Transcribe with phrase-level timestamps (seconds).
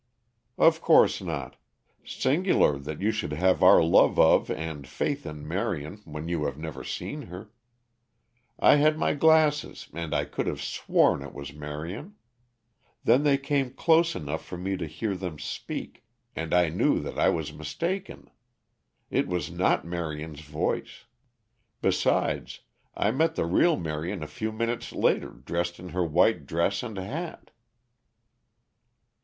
[0.57, 1.57] "Of course not.
[2.03, 6.57] Singular that you should have our love of and faith in Marion when you have
[6.57, 7.51] never seen her.
[8.57, 12.15] I had my glasses and I could have sworn it was Marion.
[13.03, 16.03] Then they came close enough for me to hear them speak,
[16.35, 18.31] and I knew that I was mistaken.
[19.11, 21.05] It was not Marion's voice.
[21.79, 22.61] Besides,
[22.95, 26.97] I met the real Marion a few minutes later dressed in her white dress and
[26.97, 27.51] hat."